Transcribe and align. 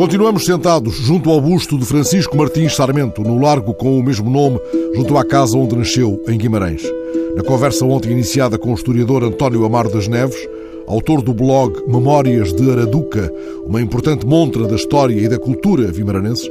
Continuamos 0.00 0.46
sentados 0.46 0.94
junto 0.94 1.28
ao 1.28 1.38
busto 1.42 1.76
de 1.76 1.84
Francisco 1.84 2.34
Martins 2.34 2.74
Sarmento, 2.74 3.20
no 3.20 3.38
largo 3.38 3.74
com 3.74 3.98
o 3.98 4.02
mesmo 4.02 4.30
nome, 4.30 4.58
junto 4.94 5.14
à 5.18 5.22
casa 5.22 5.58
onde 5.58 5.76
nasceu, 5.76 6.24
em 6.26 6.38
Guimarães. 6.38 6.82
Na 7.36 7.42
conversa 7.42 7.84
ontem 7.84 8.12
iniciada 8.12 8.56
com 8.56 8.70
o 8.70 8.74
historiador 8.74 9.22
António 9.22 9.62
Amaro 9.62 9.90
das 9.90 10.08
Neves, 10.08 10.38
autor 10.86 11.20
do 11.20 11.34
blog 11.34 11.82
Memórias 11.86 12.50
de 12.50 12.70
Araduca, 12.70 13.30
uma 13.66 13.82
importante 13.82 14.26
montra 14.26 14.66
da 14.66 14.74
história 14.74 15.20
e 15.20 15.28
da 15.28 15.38
cultura 15.38 15.92
vimaranenses, 15.92 16.48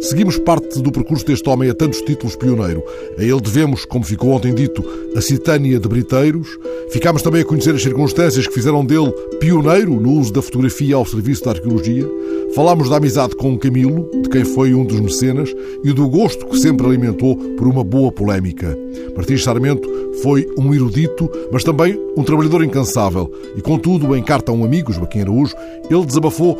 Seguimos 0.00 0.38
parte 0.38 0.80
do 0.80 0.90
percurso 0.90 1.26
deste 1.26 1.46
homem 1.48 1.68
a 1.68 1.74
tantos 1.74 2.00
títulos 2.00 2.34
pioneiro. 2.34 2.82
A 3.18 3.22
ele 3.22 3.40
devemos, 3.40 3.84
como 3.84 4.02
ficou 4.02 4.30
ontem 4.30 4.54
dito, 4.54 4.82
a 5.14 5.20
Citânia 5.20 5.78
de 5.78 5.86
Briteiros. 5.86 6.58
Ficámos 6.90 7.20
também 7.20 7.42
a 7.42 7.44
conhecer 7.44 7.74
as 7.74 7.82
circunstâncias 7.82 8.46
que 8.46 8.54
fizeram 8.54 8.84
dele 8.84 9.12
pioneiro 9.38 10.00
no 10.00 10.12
uso 10.12 10.32
da 10.32 10.40
fotografia 10.40 10.96
ao 10.96 11.04
serviço 11.04 11.44
da 11.44 11.50
arqueologia. 11.50 12.08
Falámos 12.54 12.88
da 12.88 12.96
amizade 12.96 13.36
com 13.36 13.58
Camilo, 13.58 14.10
de 14.22 14.28
quem 14.30 14.42
foi 14.42 14.72
um 14.72 14.84
dos 14.84 14.98
mecenas, 15.00 15.54
e 15.84 15.92
do 15.92 16.08
gosto 16.08 16.46
que 16.46 16.58
sempre 16.58 16.86
alimentou 16.86 17.36
por 17.56 17.68
uma 17.68 17.84
boa 17.84 18.10
polémica. 18.10 18.76
Martins 19.14 19.44
Sarmento 19.44 19.88
foi 20.22 20.48
um 20.56 20.72
erudito, 20.72 21.30
mas 21.52 21.62
também 21.62 22.00
um 22.16 22.22
trabalhador 22.22 22.64
incansável. 22.64 23.30
E, 23.54 23.60
contudo, 23.60 24.16
em 24.16 24.22
carta 24.22 24.50
a 24.50 24.54
um 24.54 24.64
amigo, 24.64 24.92
Joaquim 24.92 25.20
Araújo, 25.20 25.54
ele 25.90 26.06
desabafou 26.06 26.58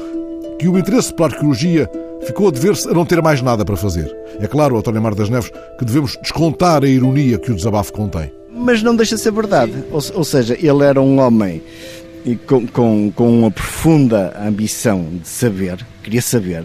que 0.61 0.69
o 0.69 0.79
interesse 0.79 1.13
pela 1.15 1.31
arqueologia 1.31 1.91
ficou 2.27 2.49
a 2.49 2.51
dever-se 2.51 2.87
a 2.87 2.93
não 2.93 3.07
ter 3.07 3.23
mais 3.23 3.41
nada 3.41 3.65
para 3.65 3.77
fazer. 3.77 4.15
É 4.41 4.47
claro, 4.47 4.77
António 4.77 5.01
Mar 5.01 5.15
das 5.15 5.31
Neves, 5.31 5.51
que 5.79 5.87
devemos 5.87 6.19
descontar 6.21 6.85
a 6.85 6.87
ironia 6.87 7.39
que 7.39 7.51
o 7.51 7.55
desabafo 7.55 7.95
contém. 7.95 8.31
Mas 8.53 8.83
não 8.83 8.95
deixa 8.95 9.17
de 9.17 9.23
ser 9.23 9.33
verdade. 9.33 9.73
Ou, 9.91 10.03
ou 10.13 10.23
seja, 10.23 10.55
ele 10.61 10.85
era 10.85 11.01
um 11.01 11.19
homem 11.19 11.63
com, 12.47 12.67
com, 12.67 13.11
com 13.11 13.39
uma 13.39 13.51
profunda 13.51 14.37
ambição 14.39 15.03
de 15.23 15.27
saber, 15.27 15.79
queria 16.03 16.21
saber, 16.21 16.65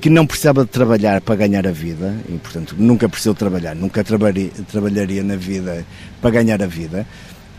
que 0.00 0.08
não 0.08 0.26
precisava 0.26 0.64
de 0.64 0.70
trabalhar 0.70 1.20
para 1.20 1.36
ganhar 1.36 1.66
a 1.66 1.70
vida, 1.70 2.16
e 2.30 2.32
portanto 2.38 2.74
nunca 2.78 3.10
precisou 3.10 3.34
trabalhar, 3.34 3.76
nunca 3.76 4.02
trabalharia, 4.02 4.50
trabalharia 4.70 5.22
na 5.22 5.36
vida 5.36 5.84
para 6.22 6.30
ganhar 6.30 6.62
a 6.62 6.66
vida, 6.66 7.06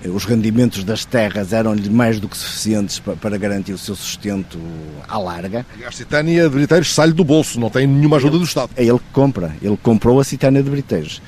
os 0.09 0.25
rendimentos 0.25 0.83
das 0.83 1.05
terras 1.05 1.53
eram-lhe 1.53 1.89
mais 1.89 2.19
do 2.19 2.27
que 2.27 2.37
suficientes 2.37 2.99
para, 2.99 3.37
garantir 3.37 3.73
o 3.73 3.77
seu 3.77 3.95
sustento 3.95 4.59
à 5.07 5.17
larga. 5.17 5.65
E 5.79 5.85
a 5.85 5.91
Citânia 5.91 6.43
de 6.43 6.49
Briteiros 6.49 6.93
sai 6.93 7.11
do 7.11 7.23
bolso, 7.23 7.59
não 7.59 7.69
tem 7.69 7.87
nenhuma 7.87 8.17
ajuda 8.17 8.37
do 8.37 8.43
Estado. 8.43 8.71
É 8.75 8.83
ele 8.83 8.99
que 8.99 9.11
compra, 9.13 9.55
ele 9.61 9.77
comprou 9.81 10.19
a 10.19 10.23
Citânia 10.23 10.61
de 10.61 10.69
Briteiros. 10.69 11.21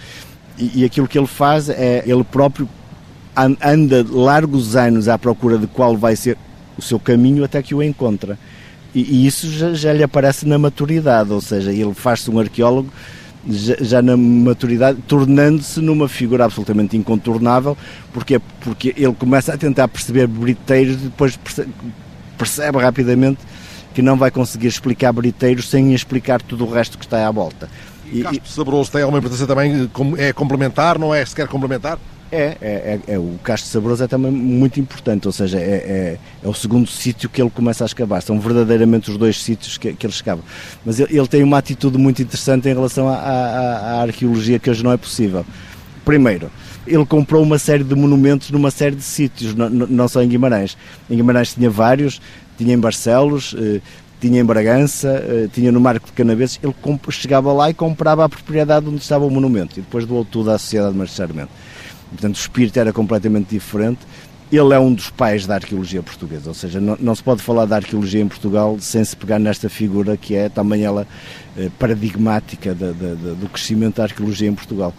E, 0.57 0.81
e 0.81 0.85
aquilo 0.85 1.07
que 1.07 1.17
ele 1.17 1.27
faz 1.27 1.69
é, 1.69 2.03
ele 2.05 2.23
próprio 2.23 2.67
anda 3.35 4.05
largos 4.09 4.75
anos 4.75 5.07
à 5.07 5.17
procura 5.17 5.57
de 5.57 5.67
qual 5.67 5.97
vai 5.97 6.15
ser 6.15 6.37
o 6.77 6.81
seu 6.81 6.99
caminho 6.99 7.43
até 7.43 7.61
que 7.61 7.75
o 7.75 7.83
encontra. 7.83 8.37
E, 8.93 9.01
e 9.01 9.27
isso 9.27 9.49
já, 9.51 9.73
já 9.73 9.93
lhe 9.93 10.03
aparece 10.03 10.47
na 10.47 10.57
maturidade, 10.57 11.31
ou 11.31 11.41
seja, 11.41 11.71
ele 11.71 11.93
faz-se 11.93 12.31
um 12.31 12.39
arqueólogo 12.39 12.89
já, 13.47 13.75
já 13.79 14.01
na 14.01 14.17
maturidade, 14.17 14.99
tornando-se 15.07 15.79
numa 15.79 16.07
figura 16.07 16.45
absolutamente 16.45 16.97
incontornável, 16.97 17.77
porque, 18.13 18.39
porque 18.61 18.93
ele 18.97 19.13
começa 19.13 19.53
a 19.53 19.57
tentar 19.57 19.87
perceber 19.87 20.27
briteiros 20.27 20.95
e 20.95 21.05
depois 21.05 21.37
percebe, 21.37 21.73
percebe 22.37 22.77
rapidamente 22.79 23.39
que 23.93 24.01
não 24.01 24.17
vai 24.17 24.29
conseguir 24.29 24.67
explicar 24.67 25.13
briteiros 25.13 25.69
sem 25.69 25.93
explicar 25.93 26.41
tudo 26.41 26.65
o 26.65 26.71
resto 26.71 26.97
que 26.97 27.05
está 27.05 27.25
à 27.27 27.31
volta. 27.31 27.69
E, 28.11 28.19
e 28.19 28.23
Castro 28.23 28.47
Sabroso 28.47 28.91
tem 28.91 29.01
alguma 29.01 29.19
importância 29.19 29.47
também? 29.47 29.89
É 30.17 30.33
complementar, 30.33 30.99
não 30.99 31.13
é 31.13 31.25
sequer 31.25 31.47
complementar? 31.47 31.97
É, 32.31 32.57
é, 32.59 32.99
é, 33.07 33.13
é, 33.13 33.19
o 33.19 33.39
Castro 33.43 33.69
Saboroso 33.69 34.03
é 34.03 34.07
também 34.07 34.31
muito 34.31 34.79
importante, 34.79 35.27
ou 35.27 35.31
seja, 35.31 35.59
é, 35.59 35.61
é, 35.61 36.17
é 36.43 36.47
o 36.47 36.53
segundo 36.53 36.89
sítio 36.89 37.29
que 37.29 37.41
ele 37.41 37.51
começa 37.51 37.83
a 37.83 37.87
escavar, 37.87 38.21
são 38.21 38.39
verdadeiramente 38.39 39.11
os 39.11 39.17
dois 39.17 39.41
sítios 39.41 39.77
que, 39.77 39.93
que 39.93 40.05
ele 40.05 40.13
escava. 40.13 40.41
Mas 40.83 40.99
ele, 40.99 41.17
ele, 41.17 41.27
tem 41.27 41.43
uma 41.43 41.57
atitude 41.57 41.97
muito 41.97 42.21
interessante 42.21 42.67
em 42.67 42.73
relação 42.73 43.07
à, 43.07 44.01
arqueologia 44.01 44.57
que 44.57 44.69
hoje 44.69 44.83
não 44.83 44.91
é 44.91 44.97
possível. 44.97 45.45
Primeiro, 46.03 46.51
ele 46.85 47.05
comprou 47.05 47.43
uma 47.43 47.59
série 47.59 47.83
de 47.83 47.95
monumentos 47.95 48.49
numa 48.49 48.71
série 48.71 48.95
de 48.95 49.03
sítios, 49.03 49.53
não, 49.53 49.69
não 49.69 50.07
só 50.07 50.21
em 50.21 50.27
Guimarães. 50.27 50.75
Em 51.09 51.15
Guimarães 51.15 51.53
tinha 51.53 51.69
vários, 51.69 52.19
tinha 52.57 52.73
em 52.73 52.79
Barcelos, 52.79 53.55
eh, 53.57 53.81
tinha 54.19 54.39
em 54.39 54.45
Bragança, 54.45 55.23
eh, 55.27 55.47
tinha 55.51 55.71
no 55.71 55.79
Marco 55.79 56.05
de 56.05 56.11
Canaveses. 56.11 56.59
Ele 56.61 56.73
chegava 57.09 57.51
lá 57.53 57.69
e 57.69 57.73
comprava 57.73 58.23
a 58.23 58.29
propriedade 58.29 58.87
onde 58.87 58.97
estava 58.97 59.25
o 59.25 59.31
monumento 59.31 59.79
e 59.79 59.81
depois 59.81 60.05
doou 60.05 60.23
tudo 60.23 60.51
à 60.51 60.57
Sociedade 60.59 60.93
de 60.93 60.99
Magistrado 60.99 61.33
Portanto, 62.15 62.35
o 62.35 62.39
espírito 62.39 62.79
era 62.79 62.91
completamente 62.91 63.49
diferente. 63.49 63.99
Ele 64.51 64.73
é 64.73 64.79
um 64.79 64.93
dos 64.93 65.09
pais 65.09 65.45
da 65.45 65.55
arqueologia 65.55 66.03
portuguesa, 66.03 66.49
ou 66.49 66.53
seja, 66.53 66.79
não, 66.79 66.95
não, 66.99 67.15
se 67.15 67.23
pode 67.23 67.41
falar 67.41 67.65
da 67.65 67.77
arqueologia 67.77 68.21
em 68.21 68.27
Portugal 68.27 68.77
sem 68.79 69.03
se 69.03 69.15
pegar 69.15 69.39
nesta 69.39 69.67
figura 69.69 70.15
que 70.15 70.35
é 70.35 70.49
também 70.49 70.83
ela 70.83 71.07
eh, 71.57 71.69
paradigmática 71.79 72.75
de, 72.75 72.93
de, 72.93 73.15
de, 73.15 73.35
do 73.35 73.49
crescimento 73.49 73.97
da 73.97 74.03
arqueologia 74.03 74.47
em 74.47 74.53
Portugal. 74.53 74.93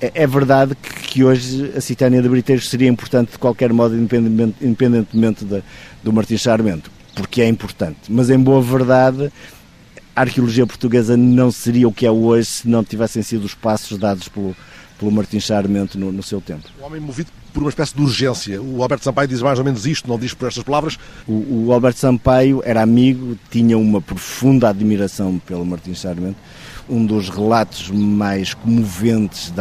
É, 0.00 0.12
é 0.14 0.26
verdade 0.26 0.74
que, 0.74 0.94
que, 1.08 1.24
hoje 1.24 1.72
a 1.76 1.80
Citânia 1.80 2.22
de 2.22 2.28
Briteiros 2.28 2.68
seria 2.68 2.88
importante 2.88 3.32
de 3.32 3.38
qualquer 3.38 3.70
modo, 3.72 3.94
independentemente, 3.96 4.56
independentemente 4.62 5.44
de, 5.44 5.62
do 6.02 6.12
Martins 6.12 6.42
Sarmento, 6.42 6.90
porque 7.14 7.42
é 7.42 7.48
importante, 7.48 8.00
mas 8.08 8.30
em 8.30 8.38
boa 8.38 8.62
verdade 8.62 9.30
a 10.16 10.22
arqueologia 10.22 10.66
portuguesa 10.66 11.14
não 11.14 11.50
seria 11.50 11.86
o 11.86 11.92
que 11.92 12.06
é 12.06 12.10
hoje 12.10 12.46
se 12.46 12.68
não 12.68 12.82
tivessem 12.82 13.22
sido 13.22 13.44
os 13.44 13.54
passos 13.54 13.98
dados 13.98 14.28
pelo, 14.28 14.56
pelo 14.98 15.10
Martim 15.10 15.40
Charmento 15.40 15.98
no, 15.98 16.10
no, 16.10 16.22
seu 16.22 16.40
tempo. 16.40 16.64
O 16.80 16.84
homem 16.84 17.00
movido 17.00 17.30
por 17.52 17.62
uma 17.62 17.68
espécie 17.68 17.94
de 17.94 18.02
urgência. 18.02 18.60
O 18.60 18.82
Alberto 18.82 19.04
Sampaio 19.04 19.28
diz 19.28 19.42
mais 19.42 19.58
ou 19.58 19.64
menos 19.64 19.86
isto, 19.86 20.08
não 20.08 20.18
diz 20.18 20.34
por 20.34 20.48
estas 20.48 20.62
palavras. 20.62 20.98
O, 21.26 21.66
o 21.66 21.72
Alberto 21.72 21.98
Sampaio 21.98 22.62
era 22.64 22.82
amigo, 22.82 23.38
tinha 23.50 23.78
uma 23.78 24.00
profunda 24.00 24.68
admiração 24.68 25.38
pelo 25.38 25.64
Martim 25.64 25.94
Charmento. 25.94 26.36
Um 26.88 27.04
dos 27.04 27.28
relatos 27.28 27.90
mais 27.90 28.54
comoventes 28.54 29.52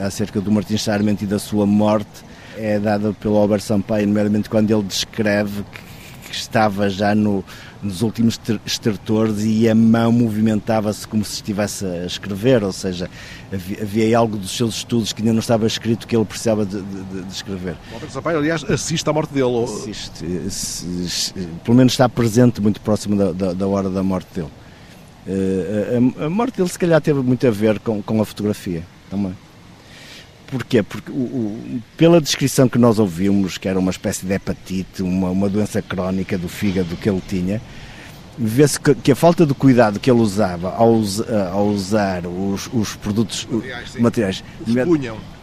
acerca 0.00 0.40
do 0.40 0.52
Martim 0.52 0.76
Charmento 0.76 1.24
e 1.24 1.26
da 1.26 1.38
sua 1.38 1.64
morte 1.64 2.24
é 2.56 2.78
dado 2.78 3.16
pelo 3.20 3.36
Alberto 3.36 3.64
Sampaio, 3.64 4.06
nomeadamente 4.06 4.50
quando 4.50 4.70
ele 4.70 4.82
descreve 4.82 5.64
que, 5.72 6.28
que 6.28 6.34
estava 6.36 6.88
já 6.88 7.14
no, 7.14 7.44
nos 7.84 8.02
últimos 8.02 8.40
estertores 8.64 9.44
e 9.44 9.68
a 9.68 9.74
mão 9.74 10.10
movimentava-se 10.10 11.06
como 11.06 11.24
se 11.24 11.34
estivesse 11.34 11.84
a 11.84 12.06
escrever, 12.06 12.64
ou 12.64 12.72
seja, 12.72 13.10
havia, 13.52 13.82
havia, 13.82 14.18
algo 14.18 14.36
dos 14.36 14.56
seus 14.56 14.76
estudos 14.76 15.12
que 15.12 15.22
ainda 15.22 15.32
não 15.32 15.40
estava 15.40 15.66
escrito 15.66 16.06
que 16.06 16.16
ele 16.16 16.24
precisava 16.24 16.64
de, 16.64 16.80
de, 16.80 17.22
de 17.22 17.32
escrever. 17.32 17.76
O 17.90 17.94
Alberto 17.94 18.12
Sampaio, 18.12 18.38
aliás, 18.38 18.64
assiste 18.64 19.08
à 19.08 19.12
morte 19.12 19.32
dele? 19.32 19.44
Ou... 19.44 19.64
Assiste, 19.64 21.34
pelo 21.62 21.76
menos 21.76 21.92
está 21.92 22.08
presente 22.08 22.60
muito 22.60 22.80
próximo 22.80 23.16
da, 23.16 23.32
da, 23.32 23.52
da 23.52 23.66
hora 23.66 23.90
da 23.90 24.02
morte 24.02 24.28
dele. 24.34 24.50
Eh, 25.26 26.00
a, 26.18 26.24
a, 26.24 26.30
morte 26.30 26.56
dele 26.56 26.68
se 26.68 26.78
calhar 26.78 27.00
teve 27.00 27.20
muito 27.20 27.46
a 27.46 27.50
ver 27.50 27.78
com, 27.78 28.02
com 28.02 28.20
a 28.20 28.24
fotografia 28.24 28.82
também. 29.10 29.34
Porquê? 30.54 30.84
Porque 30.84 31.10
o, 31.10 31.16
o, 31.16 31.82
pela 31.96 32.20
descrição 32.20 32.68
que 32.68 32.78
nós 32.78 33.00
ouvimos, 33.00 33.58
que 33.58 33.68
era 33.68 33.76
uma 33.76 33.90
espécie 33.90 34.24
de 34.24 34.32
hepatite, 34.34 35.02
uma, 35.02 35.30
uma 35.30 35.48
doença 35.48 35.82
crónica 35.82 36.38
do 36.38 36.48
fígado 36.48 36.94
que 36.94 37.10
ele 37.10 37.20
tinha, 37.26 37.60
vê-se 38.38 38.78
que, 38.78 38.94
que, 38.94 39.10
a 39.10 39.16
falta 39.16 39.44
de 39.44 39.52
cuidado 39.52 39.98
que 39.98 40.08
ele 40.08 40.20
usava 40.20 40.70
ao, 40.70 41.02
ao 41.52 41.66
usar 41.66 42.24
os, 42.24 42.70
os 42.72 42.94
produtos 42.94 43.48
materiais, 43.50 43.96
materiais 43.98 44.44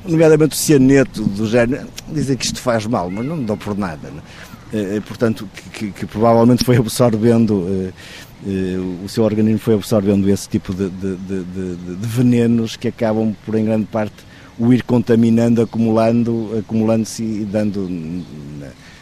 nomeadamente 0.06 0.56
o 0.56 0.58
cianeto 0.58 1.24
do 1.24 1.46
género, 1.46 1.90
dizem 2.08 2.38
que 2.38 2.46
isto 2.46 2.62
faz 2.62 2.86
mal, 2.86 3.12
mas 3.12 3.26
não 3.26 3.44
dá 3.44 3.58
por 3.58 3.78
nada. 3.78 4.10
É? 4.72 5.02
portanto, 5.02 5.50
que, 5.74 5.92
que, 5.92 6.06
provavelmente 6.06 6.64
foi 6.64 6.78
absorvendo, 6.78 7.68
eh, 7.68 7.92
eh, 8.48 9.04
o 9.04 9.10
seu 9.10 9.26
organismo 9.26 9.60
foi 9.60 9.74
absorvendo 9.74 10.30
esse 10.30 10.48
tipo 10.48 10.74
de, 10.74 10.90
de, 10.90 11.18
de, 11.18 11.76
de 11.98 12.08
venenos 12.08 12.78
que 12.78 12.88
acabam, 12.88 13.36
por 13.46 13.56
em 13.56 13.66
grande 13.66 13.88
parte, 13.88 14.31
o 14.62 14.72
ir 14.72 14.84
contaminando, 14.84 15.60
acumulando, 15.64 16.56
acumulando-se 16.60 17.24
e 17.24 17.46
dando 17.46 17.90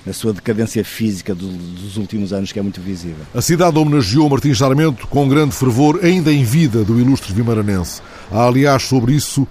na 0.06 0.14
sua 0.14 0.32
decadência 0.32 0.86
física 0.86 1.36
dos 1.36 1.98
últimos 1.98 2.32
anos, 2.32 2.54
que 2.54 2.60
é 2.60 2.62
muito 2.62 2.80
visível. 2.80 3.26
A 3.36 3.42
cidade 3.42 3.78
homenageou 3.78 4.30
Martins 4.30 4.58
Sarmento 4.58 5.06
com 5.08 5.28
grande 5.28 5.54
fervor, 5.54 6.00
ainda 6.02 6.32
em 6.32 6.46
vida 6.46 6.86
do 6.86 6.98
ilustre 6.98 7.34
vimaranense. 7.34 8.02
Há, 8.32 8.46
aliás, 8.48 8.84
sobre 8.84 9.14
isso 9.14 9.46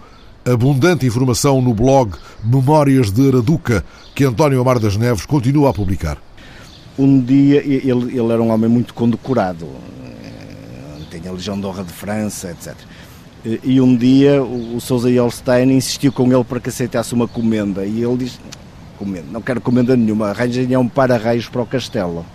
abundante 0.47 1.05
informação 1.05 1.61
no 1.61 1.75
blog 1.75 2.15
Memórias 2.43 3.11
de 3.11 3.29
Araduca, 3.29 3.85
que 4.15 4.25
António 4.25 4.62
Amar 4.62 4.79
das 4.79 4.97
Neves 4.97 5.27
continua 5.27 5.69
a 5.69 5.75
publicar. 5.75 6.17
Um 6.99 7.21
dia, 7.21 7.59
ele, 7.62 8.19
ele 8.19 8.33
era 8.33 8.43
um 8.43 8.49
homem 8.49 8.71
muito 8.71 8.94
condecorado, 8.94 9.69
eh, 10.25 11.00
tinha 11.11 11.31
a 11.31 11.35
Legião 11.35 11.61
de 11.61 11.67
Honra 11.67 11.85
de 11.85 11.93
França, 11.93 12.50
etc. 12.50 12.75
E 13.44 13.81
um 13.81 13.96
dia 13.96 14.43
o 14.43 14.81
Sousa 14.81 15.11
Yolstein 15.11 15.70
insistiu 15.70 16.12
com 16.12 16.32
ele 16.32 16.44
para 16.44 16.58
que 16.58 16.69
aceitasse 16.69 17.14
uma 17.14 17.29
comenda 17.29 17.87
e 17.87 18.02
ele 18.02 18.17
diz, 18.17 18.40
comenda, 18.99 19.26
não 19.31 19.40
quero 19.40 19.61
comenda 19.61 19.96
nenhuma, 19.96 20.31
arranjem 20.31 20.76
um 20.76 20.88
para-raios 20.88 21.49
para 21.49 21.62
o 21.62 21.67
castelo. 21.67 22.26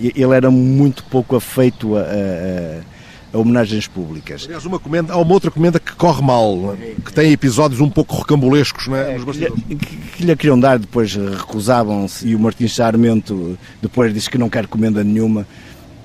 Ele 0.00 0.34
era 0.34 0.50
muito 0.50 1.04
pouco 1.04 1.36
afeito 1.36 1.94
a, 1.94 2.00
a, 2.00 3.34
a, 3.34 3.38
homenagens 3.38 3.86
públicas. 3.86 4.44
Aliás, 4.46 4.64
uma 4.64 4.78
comenda, 4.78 5.12
há 5.12 5.18
uma 5.18 5.34
outra 5.34 5.50
comenda 5.50 5.78
que 5.78 5.94
corre 5.94 6.22
mal, 6.22 6.74
que 7.04 7.12
tem 7.12 7.30
episódios 7.32 7.78
um 7.78 7.90
pouco 7.90 8.16
recambulescos 8.16 8.88
não 8.88 8.96
é, 8.96 9.12
nos 9.12 9.24
bastidores. 9.24 9.62
Que, 9.62 9.76
que, 9.76 9.96
que 9.96 10.24
lhe 10.24 10.36
queriam 10.36 10.58
dar, 10.58 10.78
depois 10.78 11.14
recusavam-se 11.14 12.26
e 12.26 12.34
o 12.34 12.40
Martins 12.40 12.74
Sarmento 12.74 13.58
depois 13.82 14.12
disse 14.14 14.30
que 14.30 14.38
não 14.38 14.48
quer 14.48 14.66
comenda 14.66 15.04
nenhuma 15.04 15.46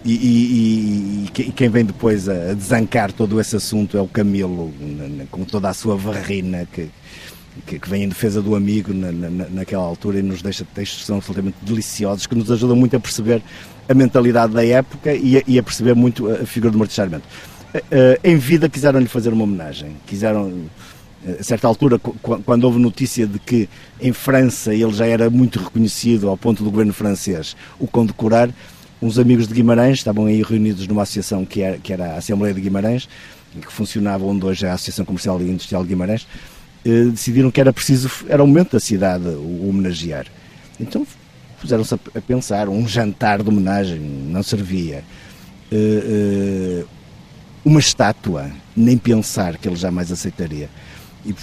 E, 0.08 0.14
e, 0.14 1.26
e, 1.38 1.52
quem 1.52 1.68
vem 1.68 1.84
depois 1.84 2.30
a 2.30 2.54
desancar 2.54 3.12
todo 3.12 3.42
esse 3.42 3.58
assunto 3.58 3.98
é 3.98 4.02
o 4.02 4.08
Camilo, 4.08 4.74
com 5.30 5.44
toda 5.44 5.68
a 5.68 5.74
sua 5.74 5.98
varrina 5.98 6.66
que, 6.72 6.88
que, 7.66 7.78
que 7.78 7.90
vem 7.90 8.04
em 8.04 8.08
defesa 8.08 8.42
do 8.42 8.56
amigo 8.56 8.94
na, 8.94 9.12
na, 9.12 9.50
naquela 9.50 9.84
altura 9.84 10.20
e 10.20 10.22
nos 10.22 10.42
deixa 10.42 10.66
textos 10.74 11.02
que 11.02 11.08
são 11.08 11.18
absolutamente 11.18 11.58
deliciosos, 11.62 12.26
que 12.26 12.36
nos 12.36 12.50
ajudam 12.50 12.78
muito 12.78 12.96
a 12.96 13.02
perceber 13.02 13.44
a 13.90 13.94
mentalidade 13.94 14.54
da 14.54 14.66
época 14.66 15.14
e 15.14 15.40
a, 15.40 15.44
e 15.46 15.60
a 15.60 15.64
perceber 15.64 15.94
muito 15.94 16.32
a 16.32 16.46
figura 16.46 16.72
do 16.72 16.78
Martim 16.78 16.96
Sarmento. 16.96 17.26
Uh, 17.76 18.18
em 18.24 18.38
vida 18.38 18.70
quiseram-lhe 18.70 19.10
fazer 19.10 19.34
uma 19.34 19.44
homenagem, 19.44 19.98
quiseram 20.06 20.70
a 21.38 21.44
certa 21.44 21.68
altura, 21.68 22.00
quando 22.00 22.64
houve 22.64 22.80
notícia 22.80 23.28
de 23.28 23.40
que 23.40 23.68
em 24.00 24.14
França 24.14 24.74
ele 24.74 24.94
já 24.94 25.06
era 25.06 25.30
muito 25.30 25.60
reconhecido 25.60 26.30
ao 26.30 26.38
ponto 26.38 26.64
do 26.64 26.72
governo 26.72 26.94
francês 26.94 27.58
o 27.78 27.88
condecorar, 27.88 28.50
uns 29.02 29.20
amigos 29.20 29.48
de 29.48 29.54
Guimarães 29.54 30.00
estavam 30.00 30.26
aí 30.26 30.42
reunidos 30.42 30.88
numa 30.88 31.04
associação 31.04 31.46
que 31.46 31.62
era, 31.62 31.78
que 31.78 31.94
era 31.94 32.14
a 32.14 32.18
Assembleia 32.18 32.54
de 32.54 32.62
Guimarães, 32.62 33.08
que 33.54 33.72
funcionava 33.72 34.26
onde 34.26 34.46
hoje 34.46 34.66
é 34.66 34.70
a 34.70 34.74
Associação 34.74 35.06
Comercial 35.06 35.42
e 35.42 35.50
Industrial 35.50 35.84
de 35.84 35.90
Guimarães, 35.90 36.28
eh, 36.86 37.06
decidiram 37.06 37.52
que 37.52 37.62
era 37.62 37.72
preciso, 37.72 38.10
era 38.28 38.44
o 38.44 38.48
momento 38.48 38.74
da 38.74 38.80
cidade 38.80 39.28
o 39.28 39.70
homenagear. 39.70 40.26
Então 40.80 41.06
puseram-se 41.60 41.94
a, 41.94 42.22
pensar, 42.22 42.70
um 42.70 42.88
jantar 42.88 43.42
de 43.42 43.50
homenagem 43.50 44.00
não 44.00 44.44
servia. 44.44 45.04
Eh, 45.72 46.82
eh, 46.82 46.86
uma 47.66 47.80
estátua, 47.80 48.50
nem 48.76 48.98
pensar 48.98 49.58
que 49.58 49.68
ele 49.68 49.76
jamais 49.76 50.12
aceitaria. 50.12 50.70
E 51.26 51.36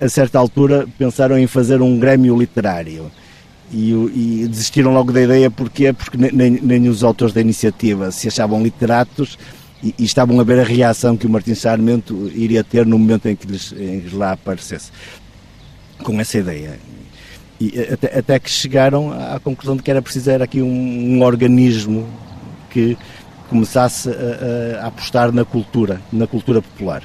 a, 0.00 0.04
a 0.04 0.08
certa 0.08 0.38
altura 0.38 0.86
pensaram 0.98 1.38
em 1.38 1.46
fazer 1.46 1.80
um 1.80 1.98
grêmio 1.98 2.36
literário 2.36 3.10
e, 3.72 3.92
e, 3.92 4.48
desistiram 4.48 4.92
logo 4.92 5.12
da 5.12 5.22
ideia 5.22 5.50
porquê? 5.50 5.92
porque 5.92 6.16
nem, 6.16 6.50
nem, 6.50 6.88
os 6.88 7.02
autores 7.02 7.34
da 7.34 7.40
iniciativa 7.40 8.10
se 8.10 8.28
achavam 8.28 8.62
literatos 8.62 9.38
e, 9.82 9.94
e, 9.98 10.04
estavam 10.04 10.38
a 10.40 10.44
ver 10.44 10.60
a 10.60 10.64
reação 10.64 11.16
que 11.16 11.26
o 11.26 11.30
Martim 11.30 11.54
Sarmento 11.54 12.30
iria 12.34 12.62
ter 12.62 12.86
no 12.86 12.98
momento 12.98 13.26
em 13.28 13.36
que 13.36 13.46
lhes, 13.46 13.72
em 13.72 14.00
que 14.00 14.14
lá 14.14 14.32
aparecesse. 14.32 14.90
Com 16.02 16.20
essa 16.20 16.38
ideia. 16.38 16.78
E 17.58 17.80
até, 17.90 18.18
até, 18.18 18.38
que 18.38 18.50
chegaram 18.50 19.12
à 19.12 19.40
conclusão 19.40 19.76
de 19.76 19.82
que 19.82 19.90
era 19.90 20.02
preciso 20.02 20.30
era 20.30 20.44
aqui 20.44 20.60
um, 20.60 21.16
um 21.16 21.22
organismo 21.22 22.06
que 22.70 22.96
começasse 23.48 24.10
a, 24.10 24.84
a, 24.84 24.86
apostar 24.88 25.32
na 25.32 25.44
cultura 25.44 26.00
na 26.12 26.26
cultura 26.26 26.60
popular. 26.60 27.02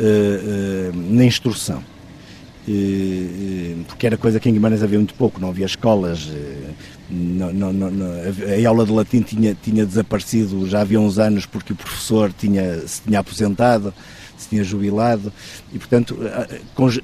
Uh, 0.00 0.02
uh, 0.02 1.14
na 1.14 1.24
instrução 1.24 1.84
porque 3.86 4.06
era 4.06 4.16
coisa 4.16 4.38
que 4.38 4.48
em 4.48 4.52
Guimarães 4.52 4.82
havia 4.82 4.98
muito 4.98 5.14
pouco, 5.14 5.40
não 5.40 5.48
havia 5.48 5.66
escolas, 5.66 6.30
não, 7.10 7.52
não, 7.52 7.72
não, 7.72 8.06
a 8.06 8.68
aula 8.68 8.86
de 8.86 8.92
latim 8.92 9.20
tinha, 9.22 9.56
tinha 9.60 9.84
desaparecido 9.84 10.68
já 10.68 10.80
havia 10.80 11.00
uns 11.00 11.18
anos 11.18 11.44
porque 11.44 11.72
o 11.72 11.76
professor 11.76 12.32
tinha, 12.32 12.86
se 12.86 13.02
tinha 13.02 13.18
aposentado, 13.18 13.92
se 14.36 14.48
tinha 14.48 14.62
jubilado 14.62 15.32
e 15.72 15.78
portanto 15.78 16.18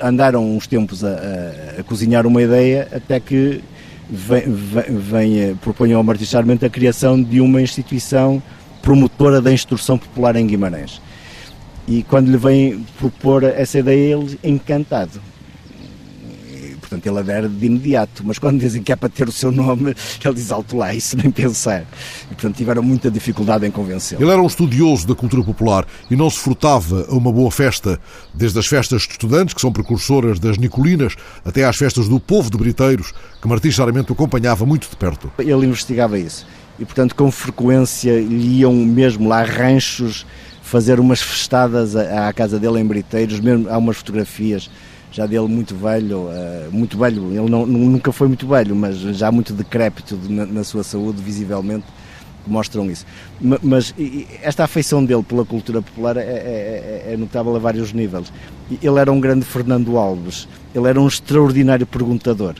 andaram 0.00 0.56
uns 0.56 0.66
tempos 0.66 1.02
a, 1.02 1.08
a, 1.08 1.80
a 1.80 1.82
cozinhar 1.82 2.26
uma 2.26 2.40
ideia 2.40 2.88
até 2.92 3.18
que 3.18 3.62
vem, 4.08 4.42
vem, 4.46 4.96
vem 4.96 5.38
eh, 5.40 5.54
proponham 5.60 5.98
ao 5.98 6.04
Martins 6.04 6.30
Sarmento 6.30 6.64
a 6.64 6.70
criação 6.70 7.20
de 7.20 7.40
uma 7.40 7.60
instituição 7.60 8.40
promotora 8.82 9.40
da 9.40 9.52
instrução 9.52 9.98
popular 9.98 10.36
em 10.36 10.46
Guimarães. 10.46 11.02
E 11.88 12.04
quando 12.04 12.30
lhe 12.30 12.36
vem 12.36 12.84
propor 12.98 13.42
essa 13.42 13.80
ideia, 13.80 14.14
ele 14.14 14.38
encantado 14.44 15.20
portanto 16.88 17.06
ele 17.06 17.18
adere 17.18 17.48
de 17.48 17.66
imediato, 17.66 18.22
mas 18.24 18.38
quando 18.38 18.60
dizem 18.60 18.82
que 18.82 18.92
é 18.92 18.96
para 18.96 19.08
ter 19.08 19.28
o 19.28 19.32
seu 19.32 19.50
nome, 19.50 19.94
ele 20.24 20.34
diz 20.34 20.52
alto 20.52 20.76
lá, 20.76 20.94
isso 20.94 21.16
nem 21.16 21.30
pensar. 21.30 21.84
E, 22.30 22.34
portanto 22.34 22.56
tiveram 22.56 22.82
muita 22.82 23.10
dificuldade 23.10 23.66
em 23.66 23.70
convencê-lo. 23.70 24.22
Ele 24.22 24.30
era 24.30 24.40
um 24.40 24.46
estudioso 24.46 25.06
da 25.06 25.14
cultura 25.14 25.42
popular 25.42 25.86
e 26.10 26.16
não 26.16 26.30
se 26.30 26.38
furtava 26.38 27.06
a 27.08 27.14
uma 27.14 27.32
boa 27.32 27.50
festa, 27.50 28.00
desde 28.32 28.58
as 28.58 28.66
festas 28.66 29.02
de 29.02 29.10
estudantes, 29.10 29.54
que 29.54 29.60
são 29.60 29.72
precursoras 29.72 30.38
das 30.38 30.56
Nicolinas, 30.56 31.14
até 31.44 31.64
às 31.64 31.76
festas 31.76 32.08
do 32.08 32.20
povo 32.20 32.50
de 32.50 32.56
Briteiros, 32.56 33.12
que 33.40 33.48
Martins 33.48 33.74
Sarmento 33.74 34.12
acompanhava 34.12 34.64
muito 34.64 34.88
de 34.88 34.96
perto. 34.96 35.30
Ele 35.38 35.66
investigava 35.66 36.18
isso 36.18 36.46
e, 36.78 36.84
portanto, 36.84 37.14
com 37.14 37.30
frequência 37.30 38.18
iam 38.20 38.72
mesmo 38.72 39.28
lá 39.28 39.42
ranchos 39.42 40.26
fazer 40.62 40.98
umas 40.98 41.22
festadas 41.22 41.94
à, 41.94 42.32
casa 42.32 42.58
dele 42.58 42.80
em 42.80 42.84
Briteiros, 42.84 43.40
mesmo 43.40 43.68
há 43.70 43.78
umas 43.78 43.96
fotografias 43.96 44.68
já 45.10 45.26
dele 45.26 45.48
muito 45.48 45.74
velho, 45.74 46.22
uh, 46.22 46.70
muito 46.70 46.98
velho, 46.98 47.30
ele 47.30 47.50
não, 47.50 47.66
nunca 47.66 48.12
foi 48.12 48.28
muito 48.28 48.46
velho, 48.46 48.74
mas 48.74 48.96
já 48.96 49.30
muito 49.30 49.52
decrépito 49.52 50.18
na, 50.28 50.44
na 50.44 50.64
sua 50.64 50.82
saúde, 50.82 51.22
visivelmente, 51.22 51.86
mostram 52.46 52.90
isso. 52.90 53.04
Mas 53.40 53.94
esta 54.42 54.64
afeição 54.64 55.04
dele 55.04 55.22
pela 55.22 55.44
cultura 55.44 55.82
popular 55.82 56.16
é, 56.16 56.20
é, 56.20 57.04
é, 57.08 57.12
é 57.12 57.16
notável 57.16 57.54
a 57.56 57.58
vários 57.58 57.92
níveis. 57.92 58.32
Ele 58.82 58.98
era 58.98 59.10
um 59.10 59.20
grande 59.20 59.44
Fernando 59.44 59.96
Alves, 59.96 60.48
ele 60.74 60.88
era 60.88 61.00
um 61.00 61.06
extraordinário 61.06 61.86
perguntador. 61.86 62.54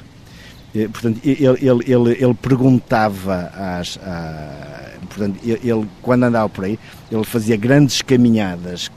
Portanto, 0.93 1.21
ele, 1.25 1.41
ele, 1.41 1.85
ele, 1.87 2.13
ele 2.23 2.35
perguntava 2.35 3.51
às. 3.55 3.99
À, 3.99 4.93
portanto, 5.09 5.39
ele, 5.43 5.89
quando 6.03 6.25
andava 6.25 6.49
por 6.51 6.65
aí, 6.65 6.79
ele 7.11 7.25
fazia 7.25 7.57
grandes 7.57 8.03
caminhadas 8.03 8.91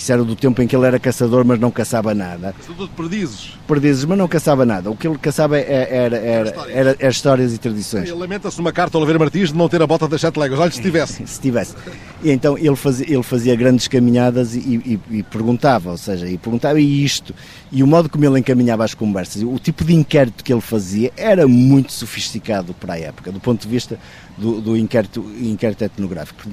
isso 0.00 0.10
era 0.10 0.24
do 0.24 0.34
tempo 0.34 0.62
em 0.62 0.66
que 0.66 0.74
ele 0.74 0.86
era 0.86 0.98
caçador, 0.98 1.44
mas 1.44 1.60
não 1.60 1.70
caçava 1.70 2.14
nada. 2.14 2.54
Caçador 2.58 2.88
de 2.88 2.94
perdizes. 2.94 3.52
Perdizes, 3.68 4.04
mas 4.06 4.16
não 4.16 4.26
caçava 4.26 4.64
nada. 4.64 4.90
O 4.90 4.96
que 4.96 5.06
ele 5.06 5.18
caçava 5.18 5.58
era, 5.58 5.94
era, 5.94 6.16
era, 6.16 6.54
era, 6.70 6.96
era 6.98 7.10
histórias 7.10 7.52
e 7.52 7.58
tradições. 7.58 8.08
Ele 8.08 8.18
lamenta-se 8.18 8.56
numa 8.56 8.72
carta 8.72 8.96
ao 8.96 9.02
Oliveira 9.02 9.18
Martins 9.18 9.52
de 9.52 9.58
não 9.58 9.68
ter 9.68 9.82
a 9.82 9.86
bota 9.86 10.08
das 10.08 10.22
sete 10.22 10.38
léguas. 10.38 10.58
Olha, 10.58 10.70
se 10.70 10.80
tivesse. 10.80 11.24
se 11.28 11.38
tivesse. 11.38 11.74
E 12.22 12.30
então 12.30 12.56
ele 12.56 12.76
fazia, 12.76 13.12
ele 13.12 13.22
fazia 13.22 13.54
grandes 13.54 13.88
caminhadas 13.88 14.54
e, 14.54 14.58
e, 14.58 15.00
e, 15.18 15.22
perguntava, 15.22 15.90
ou 15.90 15.98
seja, 15.98 16.26
e 16.26 16.38
perguntava 16.38 16.80
e 16.80 17.04
isto. 17.04 17.34
E 17.70 17.82
o 17.82 17.86
modo 17.86 18.08
como 18.08 18.24
ele 18.24 18.38
encaminhava 18.38 18.84
as 18.84 18.94
conversas, 18.94 19.42
o 19.42 19.58
tipo 19.58 19.84
de 19.84 19.94
inquérito 19.94 20.42
que 20.42 20.50
ele 20.50 20.62
fazia 20.62 21.12
era 21.14 21.46
muito 21.46 21.92
sofisticado 21.92 22.72
para 22.72 22.94
a 22.94 22.98
época, 22.98 23.30
do 23.30 23.38
ponto 23.38 23.60
de 23.60 23.68
vista 23.68 23.98
do, 24.40 24.60
do 24.60 24.76
inquérito, 24.76 25.24
inquérito 25.40 25.84
etnográfico. 25.84 26.48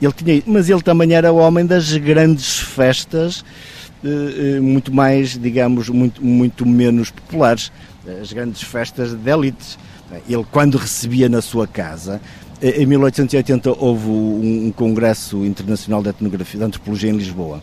Ele 0.00 0.12
tinha, 0.12 0.42
mas 0.46 0.70
ele 0.70 0.82
também 0.82 1.12
era 1.12 1.32
o 1.32 1.36
homem 1.36 1.66
das 1.66 1.94
grandes 1.96 2.58
festas, 2.58 3.44
eh, 4.02 4.56
eh, 4.56 4.60
muito 4.60 4.92
mais, 4.92 5.38
digamos, 5.38 5.88
muito, 5.88 6.24
muito 6.24 6.66
menos 6.66 7.10
populares, 7.10 7.70
as 8.20 8.32
grandes 8.32 8.62
festas 8.62 9.14
de 9.14 9.30
elites. 9.30 9.78
Ele, 10.28 10.44
quando 10.50 10.78
recebia 10.78 11.28
na 11.28 11.42
sua 11.42 11.66
casa, 11.66 12.20
eh, 12.60 12.82
em 12.82 12.86
1880 12.86 13.70
houve 13.78 14.08
um, 14.08 14.72
congresso 14.74 15.44
internacional 15.44 16.02
de 16.02 16.08
etnografia, 16.08 16.58
de 16.58 16.64
antropologia 16.64 17.10
em 17.10 17.16
Lisboa, 17.16 17.62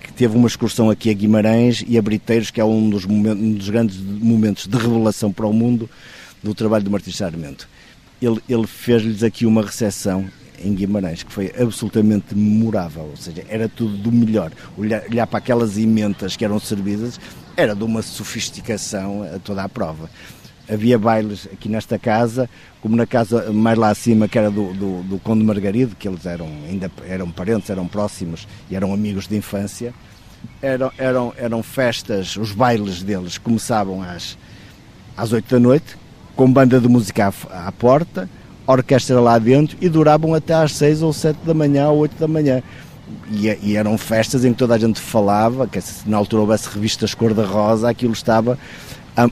que 0.00 0.12
teve 0.12 0.36
uma 0.36 0.48
excursão 0.48 0.90
aqui 0.90 1.10
a 1.10 1.12
Guimarães 1.12 1.84
e 1.86 1.96
a 1.98 2.02
Briteiros, 2.02 2.50
que 2.50 2.60
é 2.60 2.64
um 2.64 2.90
dos, 2.90 3.04
momentos, 3.04 3.42
um 3.42 3.52
dos 3.52 3.70
grandes 3.70 3.96
momentos 3.98 4.66
de 4.66 4.76
revelação 4.76 5.32
para 5.32 5.46
o 5.46 5.52
mundo 5.52 5.88
do 6.42 6.54
trabalho 6.54 6.84
do 6.84 6.90
Martins 6.90 7.16
Sarmento. 7.16 7.68
Ele, 8.20 8.40
ele 8.48 8.66
fez-lhes 8.66 9.22
aqui 9.22 9.44
uma 9.44 9.62
recepção 9.62 10.28
em 10.64 10.74
Guimarães, 10.74 11.22
que 11.22 11.32
foi 11.32 11.52
absolutamente 11.58 12.34
memorável, 12.34 13.02
ou 13.10 13.16
seja, 13.16 13.44
era 13.48 13.68
tudo 13.68 13.96
do 13.96 14.10
melhor. 14.10 14.50
Olhar, 14.76 15.02
olhar 15.10 15.26
para 15.26 15.38
aquelas 15.38 15.76
imentas 15.76 16.36
que 16.36 16.44
eram 16.44 16.58
servidas 16.58 17.20
era 17.56 17.74
de 17.74 17.84
uma 17.84 18.02
sofisticação 18.02 19.22
a 19.22 19.38
toda 19.38 19.62
a 19.62 19.68
prova. 19.68 20.08
Havia 20.68 20.98
bailes 20.98 21.46
aqui 21.52 21.68
nesta 21.68 21.98
casa, 21.98 22.48
como 22.80 22.96
na 22.96 23.06
casa 23.06 23.52
mais 23.52 23.76
lá 23.76 23.90
acima, 23.90 24.26
que 24.26 24.38
era 24.38 24.50
do, 24.50 24.72
do, 24.72 25.02
do 25.02 25.18
Conde 25.18 25.44
Margarido, 25.44 25.94
que 25.94 26.08
eles 26.08 26.24
eram 26.24 26.48
ainda 26.66 26.90
eram 27.06 27.30
parentes, 27.30 27.68
eram 27.68 27.86
próximos 27.86 28.48
e 28.70 28.74
eram 28.74 28.94
amigos 28.94 29.26
de 29.26 29.36
infância. 29.36 29.92
Eram, 30.60 30.92
eram, 30.98 31.34
eram 31.36 31.62
festas, 31.62 32.36
os 32.36 32.52
bailes 32.52 33.02
deles 33.02 33.38
começavam 33.38 34.02
às, 34.02 34.36
às 35.16 35.32
8 35.32 35.54
da 35.54 35.60
noite, 35.60 35.96
com 36.36 36.50
banda 36.50 36.80
de 36.80 36.88
música 36.88 37.32
à, 37.50 37.68
à 37.68 37.72
porta, 37.72 38.28
orquestra 38.66 39.20
lá 39.20 39.38
dentro 39.38 39.76
e 39.80 39.88
duravam 39.88 40.34
até 40.34 40.54
às 40.54 40.72
6 40.72 41.02
ou 41.02 41.12
7 41.12 41.38
da 41.44 41.54
manhã 41.54 41.88
ou 41.88 41.98
8 41.98 42.18
da 42.18 42.28
manhã. 42.28 42.62
E, 43.30 43.46
e, 43.62 43.76
eram 43.76 43.96
festas 43.98 44.44
em 44.44 44.52
que 44.52 44.58
toda 44.58 44.74
a 44.74 44.78
gente 44.78 45.00
falava, 45.00 45.66
que 45.66 45.80
se 45.80 46.08
na 46.08 46.16
altura 46.16 46.42
houvesse 46.42 46.68
revistas 46.68 47.14
cor-de-rosa, 47.14 47.88
aquilo 47.88 48.12
estava 48.12 48.58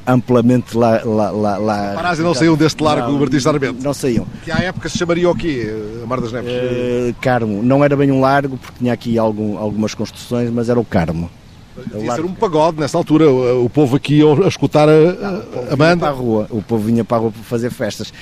amplamente 0.07 0.77
lá. 0.77 1.03
lá, 1.05 1.31
lá, 1.31 1.57
lá 1.57 1.93
Parásio 1.95 2.25
não 2.25 2.35
saíam 2.35 2.57
deste 2.57 2.83
largo 2.83 3.11
do 3.11 3.19
Martins 3.19 3.43
Sarmento? 3.43 3.83
Não 3.83 3.93
saíam. 3.93 4.27
Que 4.45 4.51
à 4.51 4.59
época 4.59 4.89
se 4.89 4.99
chamaria 4.99 5.29
o 5.29 5.35
quê, 5.35 5.73
Mar 6.07 6.21
das 6.21 6.33
Neves? 6.33 6.53
Uh, 6.53 7.15
Carmo. 7.21 7.63
Não 7.63 7.85
era 7.85 7.97
bem 7.97 8.11
um 8.11 8.21
largo, 8.21 8.57
porque 8.57 8.79
tinha 8.79 8.93
aqui 8.93 9.19
algum, 9.19 9.59
algumas 9.59 9.95
construções, 9.95 10.51
mas 10.51 10.69
era 10.69 10.79
o 10.79 10.85
Carmo. 10.85 11.31
Devia 11.91 12.15
ser 12.15 12.25
um 12.25 12.35
pagode 12.35 12.79
nessa 12.79 12.99
altura, 12.99 13.31
o, 13.31 13.69
povo 13.69 13.97
aqui 13.97 14.21
a 14.23 14.49
escutar 14.49 14.89
a, 14.89 14.93
a, 14.93 15.73
a 15.73 15.77
banda. 15.77 16.01
Para 16.01 16.09
a 16.09 16.13
rua, 16.13 16.47
o 16.51 16.63
povo 16.63 16.85
vinha 16.85 17.05
para 17.05 17.17
a 17.17 17.21
rua 17.21 17.33
para 17.33 17.43
fazer 17.43 17.71
festas, 17.71 18.13